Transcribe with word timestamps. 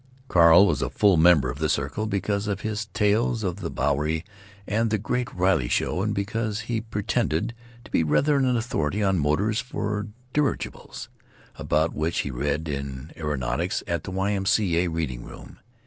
Carl 0.27 0.65
was 0.65 0.81
full 0.95 1.15
member 1.15 1.51
of 1.51 1.59
the 1.59 1.69
circle 1.69 2.07
because 2.07 2.47
of 2.47 2.61
his 2.61 2.87
tales 2.87 3.43
of 3.43 3.57
the 3.57 3.69
Bowery 3.69 4.25
and 4.65 4.89
the 4.89 4.97
Great 4.97 5.31
Riley 5.31 5.67
Show, 5.67 6.01
and 6.01 6.11
because 6.11 6.61
he 6.61 6.81
pretended 6.81 7.53
to 7.83 7.91
be 7.91 8.03
rather 8.03 8.37
an 8.37 8.57
authority 8.57 9.03
on 9.03 9.19
motors 9.19 9.61
for 9.61 10.07
dirigibles, 10.33 11.07
about 11.55 11.93
which 11.93 12.21
he 12.21 12.31
read 12.31 12.67
in 12.67 13.11
Aeronautics 13.15 13.83
at 13.85 14.03
the 14.03 14.09
Y. 14.09 14.31
M. 14.31 14.47
C. 14.47 14.77
A. 14.79 14.87
reading 14.87 15.23
room. 15.23 15.59